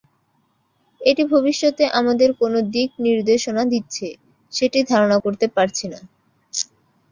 [1.01, 4.07] এটি ভবিষ্যতে আমাদের কোনো দিক নির্দেশনা দিচ্ছে,
[4.51, 5.99] সেটি ধারণা করতে পারছি না।